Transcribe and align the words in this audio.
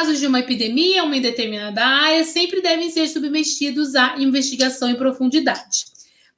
casos 0.00 0.18
de 0.18 0.26
uma 0.26 0.40
epidemia, 0.40 1.04
uma 1.04 1.20
determinada 1.20 1.84
área, 1.84 2.24
sempre 2.24 2.62
devem 2.62 2.90
ser 2.90 3.06
submetidos 3.06 3.94
à 3.94 4.16
investigação 4.18 4.88
em 4.88 4.94
profundidade. 4.94 5.84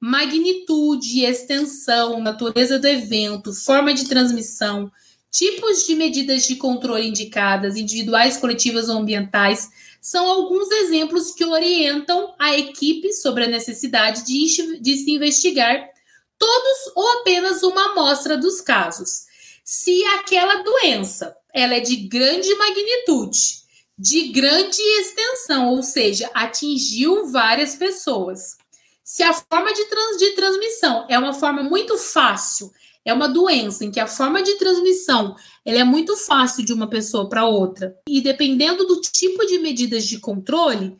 Magnitude, 0.00 1.24
extensão, 1.24 2.20
natureza 2.20 2.78
do 2.78 2.86
evento, 2.86 3.52
forma 3.52 3.92
de 3.92 4.08
transmissão, 4.08 4.92
tipos 5.28 5.84
de 5.84 5.96
medidas 5.96 6.46
de 6.46 6.54
controle 6.54 7.08
indicadas, 7.08 7.74
individuais, 7.74 8.36
coletivas 8.36 8.88
ou 8.88 8.98
ambientais, 8.98 9.68
são 10.00 10.24
alguns 10.28 10.70
exemplos 10.70 11.32
que 11.32 11.44
orientam 11.44 12.36
a 12.38 12.56
equipe 12.56 13.12
sobre 13.12 13.42
a 13.42 13.48
necessidade 13.48 14.24
de, 14.24 14.78
de 14.80 14.96
se 14.98 15.10
investigar 15.10 15.84
todos 16.38 16.94
ou 16.94 17.08
apenas 17.20 17.64
uma 17.64 17.90
amostra 17.90 18.36
dos 18.36 18.60
casos. 18.60 19.26
Se 19.64 20.04
aquela 20.04 20.62
doença 20.62 21.36
ela 21.54 21.74
é 21.74 21.80
de 21.80 21.96
grande 21.96 22.54
magnitude, 22.54 23.38
de 23.98 24.28
grande 24.28 24.80
extensão, 24.80 25.70
ou 25.70 25.82
seja, 25.82 26.30
atingiu 26.34 27.26
várias 27.30 27.74
pessoas. 27.74 28.56
Se 29.02 29.22
a 29.22 29.32
forma 29.32 29.72
de, 29.72 29.84
trans, 29.86 30.18
de 30.18 30.30
transmissão 30.32 31.06
é 31.08 31.18
uma 31.18 31.32
forma 31.32 31.62
muito 31.62 31.96
fácil, 31.96 32.70
é 33.04 33.12
uma 33.12 33.28
doença 33.28 33.84
em 33.84 33.90
que 33.90 33.98
a 33.98 34.06
forma 34.06 34.42
de 34.42 34.56
transmissão 34.56 35.34
ela 35.64 35.78
é 35.78 35.84
muito 35.84 36.16
fácil 36.16 36.64
de 36.64 36.72
uma 36.72 36.88
pessoa 36.88 37.28
para 37.28 37.46
outra, 37.46 37.96
e 38.08 38.20
dependendo 38.20 38.86
do 38.86 39.00
tipo 39.00 39.46
de 39.46 39.58
medidas 39.58 40.04
de 40.06 40.18
controle, 40.18 40.96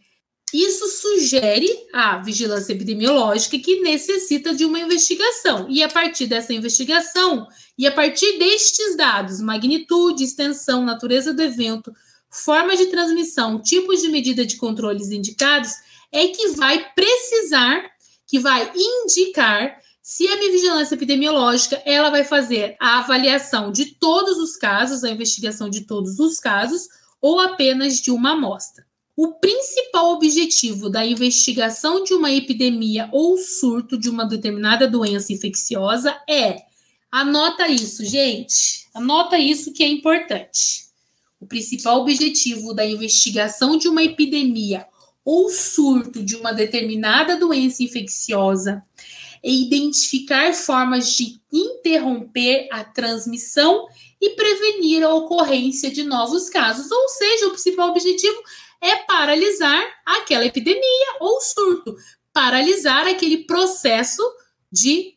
isso 0.55 0.89
sugere 0.89 1.69
a 1.93 2.19
vigilância 2.19 2.73
epidemiológica 2.73 3.59
que 3.59 3.81
necessita 3.81 4.55
de 4.55 4.65
uma 4.65 4.79
investigação. 4.79 5.67
E 5.69 5.83
a 5.83 5.89
partir 5.89 6.27
dessa 6.27 6.55
investigação, 6.55 7.47
e 7.77 7.87
a 7.87 7.93
partir 7.93 8.39
destes 8.39 8.97
dados, 8.97 9.41
magnitude, 9.41 10.25
extensão, 10.25 10.85
natureza 10.85 11.35
do 11.35 11.43
evento, 11.43 11.93
forma 12.31 12.77
de 12.77 12.87
transmissão, 12.87 13.61
tipos 13.61 14.01
de 14.01 14.09
medida 14.09 14.47
de 14.47 14.57
controles 14.57 15.11
indicados, 15.11 15.73
é 16.11 16.29
que 16.29 16.49
vai 16.49 16.93
precisar, 16.95 17.91
que 18.27 18.39
vai 18.39 18.71
indicar 18.75 19.79
se 20.03 20.27
a 20.27 20.37
vigilância 20.37 20.95
epidemiológica 20.95 21.83
ela 21.85 22.09
vai 22.09 22.25
fazer 22.25 22.77
a 22.81 23.01
avaliação 23.01 23.71
de 23.71 23.95
todos 23.97 24.39
os 24.39 24.57
casos, 24.57 25.05
a 25.05 25.11
investigação 25.11 25.69
de 25.69 25.83
todos 25.83 26.19
os 26.19 26.41
casos, 26.41 26.89
ou 27.21 27.39
apenas 27.39 27.97
de 27.97 28.11
uma 28.11 28.33
amostra. 28.33 28.88
O 29.21 29.33
principal 29.33 30.13
objetivo 30.13 30.89
da 30.89 31.05
investigação 31.05 32.05
de 32.05 32.15
uma 32.15 32.31
epidemia 32.31 33.09
ou 33.11 33.37
surto 33.37 33.99
de 33.99 34.09
uma 34.09 34.25
determinada 34.25 34.87
doença 34.87 35.33
infecciosa 35.33 36.17
é. 36.31 36.59
Anota 37.11 37.67
isso, 37.67 38.05
gente. 38.05 38.87
Anota 38.95 39.37
isso 39.37 39.73
que 39.73 39.83
é 39.83 39.89
importante. 39.89 40.85
O 41.41 41.49
principal 41.49 42.01
objetivo 42.01 42.73
da 42.73 42.87
investigação 42.87 43.77
de 43.77 43.89
uma 43.89 44.05
epidemia 44.05 44.87
ou 45.25 45.51
surto 45.51 46.23
de 46.23 46.37
uma 46.37 46.53
determinada 46.53 47.37
doença 47.37 47.83
infecciosa 47.83 48.85
é 49.43 49.51
identificar 49.51 50.55
formas 50.55 51.13
de 51.17 51.41
interromper 51.53 52.69
a 52.71 52.85
transmissão 52.85 53.89
e 54.21 54.31
prevenir 54.31 55.03
a 55.03 55.13
ocorrência 55.13 55.91
de 55.91 56.05
novos 56.05 56.49
casos. 56.49 56.89
Ou 56.89 57.09
seja, 57.09 57.49
o 57.49 57.51
principal 57.51 57.91
objetivo 57.91 58.41
é 58.81 58.97
paralisar 58.97 59.83
aquela 60.05 60.45
epidemia 60.45 61.17
ou 61.21 61.41
surto, 61.41 61.97
paralisar 62.33 63.07
aquele 63.07 63.45
processo 63.45 64.23
de 64.71 65.15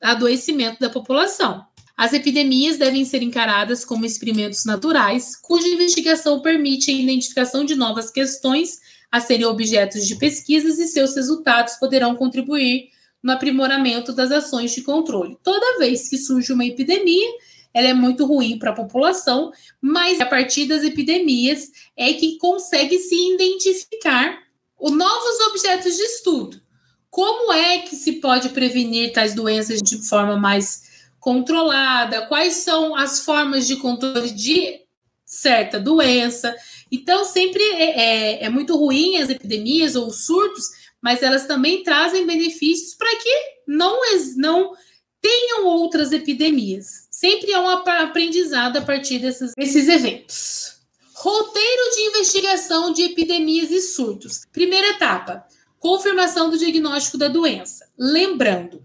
adoecimento 0.00 0.78
da 0.80 0.90
população. 0.90 1.64
As 1.96 2.12
epidemias 2.12 2.76
devem 2.76 3.04
ser 3.04 3.22
encaradas 3.22 3.84
como 3.84 4.04
experimentos 4.04 4.64
naturais, 4.64 5.34
cuja 5.34 5.66
investigação 5.66 6.40
permite 6.40 6.90
a 6.90 6.94
identificação 6.94 7.64
de 7.64 7.74
novas 7.74 8.10
questões 8.10 8.78
a 9.10 9.20
serem 9.20 9.46
objetos 9.46 10.06
de 10.06 10.16
pesquisas 10.16 10.78
e 10.78 10.86
seus 10.86 11.16
resultados 11.16 11.74
poderão 11.74 12.14
contribuir 12.14 12.90
no 13.22 13.32
aprimoramento 13.32 14.12
das 14.12 14.30
ações 14.30 14.72
de 14.72 14.82
controle. 14.82 15.36
Toda 15.42 15.78
vez 15.78 16.08
que 16.08 16.16
surge 16.16 16.52
uma 16.52 16.64
epidemia, 16.64 17.28
ela 17.78 17.88
é 17.90 17.94
muito 17.94 18.26
ruim 18.26 18.58
para 18.58 18.70
a 18.70 18.74
população, 18.74 19.52
mas 19.80 20.20
a 20.20 20.26
partir 20.26 20.66
das 20.66 20.82
epidemias 20.82 21.70
é 21.96 22.12
que 22.12 22.36
consegue 22.38 22.98
se 22.98 23.14
identificar 23.34 24.36
os 24.76 24.90
novos 24.90 25.40
objetos 25.48 25.96
de 25.96 26.02
estudo. 26.02 26.60
Como 27.08 27.52
é 27.52 27.78
que 27.78 27.94
se 27.94 28.14
pode 28.14 28.48
prevenir 28.48 29.12
tais 29.12 29.32
doenças 29.32 29.80
de 29.80 30.08
forma 30.08 30.36
mais 30.36 31.06
controlada? 31.20 32.26
Quais 32.26 32.54
são 32.54 32.96
as 32.96 33.20
formas 33.24 33.64
de 33.64 33.76
controle 33.76 34.32
de 34.32 34.80
certa 35.24 35.78
doença? 35.78 36.52
Então, 36.90 37.24
sempre 37.24 37.62
é, 37.62 38.00
é, 38.00 38.44
é 38.46 38.48
muito 38.48 38.76
ruim 38.76 39.18
as 39.18 39.30
epidemias 39.30 39.94
ou 39.94 40.10
surtos, 40.10 40.64
mas 41.00 41.22
elas 41.22 41.46
também 41.46 41.84
trazem 41.84 42.26
benefícios 42.26 42.94
para 42.94 43.14
que 43.16 43.40
não, 43.68 44.00
não 44.36 44.72
tenham 45.20 45.66
outras 45.66 46.12
epidemias. 46.12 47.08
Sempre 47.10 47.52
é 47.52 47.60
um 47.60 47.68
aprendizado 47.68 48.76
a 48.76 48.82
partir 48.82 49.18
desses, 49.18 49.52
desses 49.56 49.88
eventos. 49.88 50.78
Roteiro 51.14 51.96
de 51.96 52.02
investigação 52.02 52.92
de 52.92 53.02
epidemias 53.02 53.70
e 53.70 53.80
surtos. 53.80 54.42
Primeira 54.52 54.90
etapa: 54.90 55.44
confirmação 55.78 56.50
do 56.50 56.58
diagnóstico 56.58 57.18
da 57.18 57.28
doença. 57.28 57.88
Lembrando, 57.98 58.84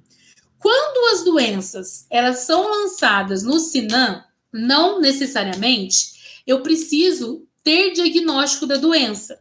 quando 0.58 1.14
as 1.14 1.24
doenças 1.24 2.06
elas 2.10 2.40
são 2.40 2.70
lançadas 2.70 3.44
no 3.44 3.60
Sinam, 3.60 4.24
não 4.52 5.00
necessariamente 5.00 6.42
eu 6.46 6.62
preciso 6.62 7.48
ter 7.64 7.92
diagnóstico 7.92 8.66
da 8.66 8.78
doença. 8.78 9.40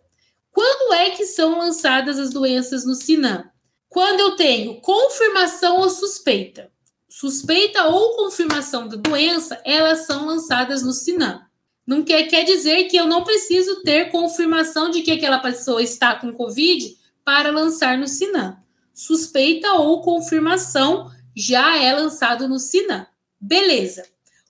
Quando 0.51 0.93
é 0.93 1.11
que 1.11 1.25
são 1.25 1.59
lançadas 1.59 2.19
as 2.19 2.31
doenças 2.31 2.85
no 2.85 2.95
Sinam? 2.95 3.45
Quando 3.89 4.21
eu 4.21 4.37
tenho 4.37 4.81
confirmação 4.81 5.79
ou 5.79 5.89
suspeita 5.89 6.71
suspeita 7.13 7.85
ou 7.89 8.17
confirmação 8.17 8.89
da 8.89 8.97
doença, 8.97 9.61
elas 9.67 10.07
são 10.07 10.25
lançadas 10.25 10.83
no 10.83 10.95
Sinam. 10.95 11.43
Não 11.87 12.03
quer, 12.03 12.23
quer 12.25 12.43
dizer 12.43 12.85
que 12.85 12.97
eu 12.97 13.07
não 13.07 13.23
preciso 13.23 13.83
ter 13.83 14.11
confirmação 14.11 14.91
de 14.91 15.03
que 15.03 15.13
aquela 15.13 15.39
pessoa 15.39 15.83
está 15.83 16.15
com 16.15 16.33
Covid 16.33 16.97
para 17.23 17.51
lançar 17.51 17.99
no 17.99 18.09
Sinam. 18.09 18.57
Suspeita 18.95 19.75
ou 19.75 20.01
confirmação 20.01 21.11
já 21.37 21.77
é 21.77 21.93
lançado 21.93 22.49
no 22.49 22.59
Sinam. 22.59 23.07
Beleza. 23.39 24.05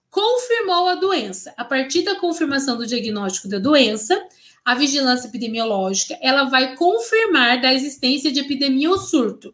Confirmou 0.09 0.87
a 0.87 0.95
doença. 0.95 1.53
A 1.57 1.65
partir 1.65 2.03
da 2.03 2.15
confirmação 2.15 2.77
do 2.77 2.87
diagnóstico 2.87 3.49
da 3.49 3.59
doença, 3.59 4.17
a 4.63 4.73
vigilância 4.73 5.27
epidemiológica 5.27 6.17
ela 6.21 6.45
vai 6.45 6.77
confirmar 6.77 7.59
da 7.59 7.73
existência 7.73 8.31
de 8.31 8.39
epidemia 8.39 8.89
ou 8.89 8.97
surto. 8.97 9.53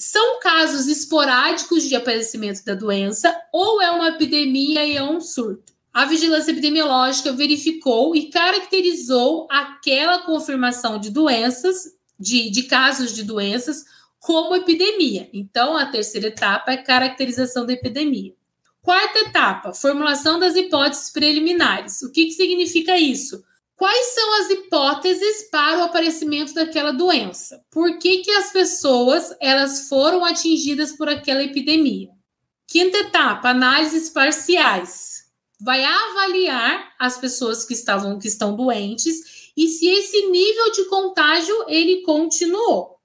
São 0.00 0.40
casos 0.40 0.86
esporádicos 0.86 1.86
de 1.86 1.94
aparecimento 1.94 2.64
da 2.64 2.74
doença 2.74 3.38
ou 3.52 3.82
é 3.82 3.90
uma 3.90 4.08
epidemia 4.08 4.82
e 4.86 4.96
é 4.96 5.02
um 5.02 5.20
surto? 5.20 5.74
A 5.92 6.06
vigilância 6.06 6.52
epidemiológica 6.52 7.32
verificou 7.32 8.16
e 8.16 8.30
caracterizou 8.30 9.46
aquela 9.50 10.20
confirmação 10.20 10.98
de 10.98 11.10
doenças, 11.10 11.84
de, 12.18 12.48
de 12.48 12.62
casos 12.62 13.12
de 13.12 13.22
doenças, 13.22 13.84
como 14.18 14.56
epidemia. 14.56 15.28
Então, 15.34 15.76
a 15.76 15.84
terceira 15.84 16.28
etapa 16.28 16.72
é 16.72 16.78
caracterização 16.78 17.66
da 17.66 17.74
epidemia. 17.74 18.32
Quarta 18.80 19.18
etapa, 19.18 19.74
formulação 19.74 20.38
das 20.38 20.56
hipóteses 20.56 21.10
preliminares. 21.10 22.00
O 22.00 22.10
que, 22.10 22.24
que 22.24 22.32
significa 22.32 22.96
isso? 22.96 23.44
Quais 23.80 24.08
são 24.08 24.34
as 24.42 24.50
hipóteses 24.50 25.48
para 25.50 25.78
o 25.78 25.84
aparecimento 25.84 26.52
daquela 26.52 26.92
doença? 26.92 27.64
Por 27.70 27.98
que, 27.98 28.18
que 28.18 28.30
as 28.30 28.52
pessoas 28.52 29.34
elas 29.40 29.88
foram 29.88 30.22
atingidas 30.22 30.92
por 30.92 31.08
aquela 31.08 31.42
epidemia? 31.42 32.10
Quinta 32.68 32.98
etapa, 32.98 33.48
análises 33.48 34.10
parciais. 34.10 35.22
Vai 35.58 35.82
avaliar 35.82 36.92
as 36.98 37.16
pessoas 37.16 37.64
que 37.64 37.72
estavam 37.72 38.18
que 38.18 38.28
estão 38.28 38.54
doentes 38.54 39.50
e 39.56 39.66
se 39.66 39.88
esse 39.88 40.26
nível 40.26 40.72
de 40.72 40.84
contágio 40.84 41.64
ele 41.66 42.02
continuou. 42.02 42.98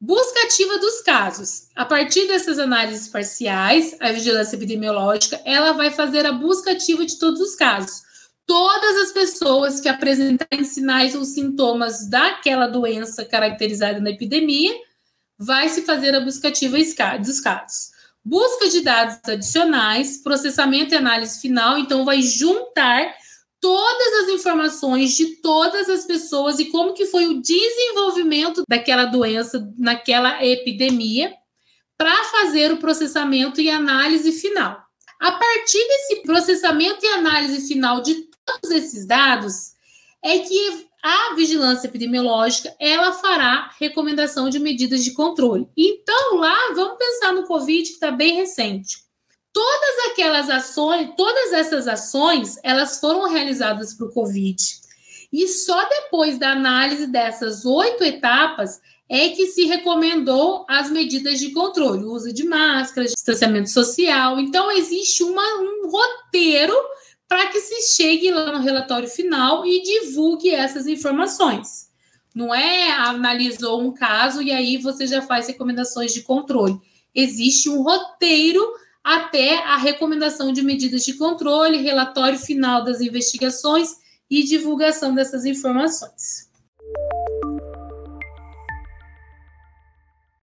Busca 0.00 0.44
ativa 0.44 0.78
dos 0.78 1.02
casos. 1.02 1.68
A 1.76 1.84
partir 1.84 2.26
dessas 2.26 2.58
análises 2.58 3.06
parciais, 3.08 3.94
a 4.00 4.10
vigilância 4.10 4.56
epidemiológica, 4.56 5.42
ela 5.44 5.72
vai 5.72 5.90
fazer 5.90 6.24
a 6.24 6.32
busca 6.32 6.72
ativa 6.72 7.04
de 7.04 7.18
todos 7.18 7.38
os 7.38 7.54
casos 7.54 8.10
todas 8.46 8.96
as 9.02 9.12
pessoas 9.12 9.80
que 9.80 9.88
apresentarem 9.88 10.64
sinais 10.64 11.14
ou 11.14 11.24
sintomas 11.24 12.08
daquela 12.08 12.66
doença 12.66 13.24
caracterizada 13.24 14.00
na 14.00 14.10
epidemia, 14.10 14.72
vai 15.38 15.68
se 15.68 15.82
fazer 15.82 16.14
a 16.14 16.20
busca 16.20 16.48
ativa 16.48 16.76
dos 17.18 17.40
casos. 17.40 17.90
Busca 18.24 18.68
de 18.68 18.80
dados 18.82 19.18
adicionais, 19.26 20.18
processamento 20.18 20.94
e 20.94 20.96
análise 20.96 21.40
final, 21.40 21.76
então 21.78 22.04
vai 22.04 22.22
juntar 22.22 23.12
todas 23.60 24.24
as 24.24 24.28
informações 24.28 25.16
de 25.16 25.36
todas 25.36 25.88
as 25.88 26.04
pessoas 26.04 26.58
e 26.58 26.66
como 26.66 26.94
que 26.94 27.06
foi 27.06 27.26
o 27.26 27.40
desenvolvimento 27.40 28.62
daquela 28.68 29.04
doença 29.04 29.72
naquela 29.78 30.44
epidemia 30.44 31.32
para 31.96 32.24
fazer 32.24 32.72
o 32.72 32.78
processamento 32.78 33.60
e 33.60 33.70
análise 33.70 34.32
final. 34.32 34.82
A 35.20 35.30
partir 35.30 35.78
desse 35.86 36.22
processamento 36.22 37.04
e 37.04 37.08
análise 37.08 37.68
final 37.68 38.02
de 38.02 38.28
todos 38.44 38.70
esses 38.70 39.06
dados, 39.06 39.72
é 40.22 40.38
que 40.38 40.86
a 41.02 41.34
vigilância 41.34 41.88
epidemiológica 41.88 42.74
ela 42.78 43.12
fará 43.12 43.70
recomendação 43.80 44.48
de 44.48 44.60
medidas 44.60 45.02
de 45.02 45.12
controle. 45.12 45.68
Então, 45.76 46.36
lá, 46.36 46.56
vamos 46.74 46.96
pensar 46.96 47.32
no 47.32 47.44
Covid, 47.44 47.82
que 47.82 47.94
está 47.94 48.12
bem 48.12 48.36
recente. 48.36 48.98
Todas 49.52 50.10
aquelas 50.10 50.48
ações, 50.48 51.10
todas 51.16 51.52
essas 51.52 51.88
ações, 51.88 52.58
elas 52.62 53.00
foram 53.00 53.28
realizadas 53.28 53.94
para 53.94 54.06
o 54.06 54.12
Covid. 54.12 54.62
E 55.32 55.48
só 55.48 55.88
depois 55.88 56.38
da 56.38 56.52
análise 56.52 57.06
dessas 57.06 57.64
oito 57.64 58.04
etapas 58.04 58.80
é 59.08 59.28
que 59.30 59.46
se 59.46 59.64
recomendou 59.64 60.64
as 60.68 60.88
medidas 60.90 61.38
de 61.38 61.50
controle, 61.50 62.04
o 62.04 62.12
uso 62.12 62.32
de 62.32 62.44
máscaras, 62.44 63.12
distanciamento 63.12 63.70
social. 63.70 64.38
Então, 64.38 64.70
existe 64.70 65.22
uma, 65.22 65.42
um 65.60 65.90
roteiro 65.90 66.74
para 67.32 67.46
que 67.46 67.60
se 67.62 67.96
chegue 67.96 68.30
lá 68.30 68.52
no 68.52 68.62
relatório 68.62 69.08
final 69.08 69.64
e 69.64 69.80
divulgue 69.82 70.50
essas 70.50 70.86
informações. 70.86 71.88
Não 72.34 72.54
é 72.54 72.90
analisou 72.90 73.80
um 73.80 73.90
caso 73.90 74.42
e 74.42 74.52
aí 74.52 74.76
você 74.76 75.06
já 75.06 75.22
faz 75.22 75.46
recomendações 75.46 76.12
de 76.12 76.20
controle. 76.20 76.78
Existe 77.14 77.70
um 77.70 77.80
roteiro 77.82 78.62
até 79.02 79.64
a 79.64 79.78
recomendação 79.78 80.52
de 80.52 80.60
medidas 80.60 81.06
de 81.06 81.14
controle, 81.14 81.78
relatório 81.78 82.38
final 82.38 82.84
das 82.84 83.00
investigações 83.00 83.96
e 84.28 84.42
divulgação 84.42 85.14
dessas 85.14 85.46
informações. 85.46 86.50